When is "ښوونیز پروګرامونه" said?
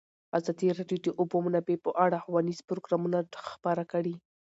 2.25-3.17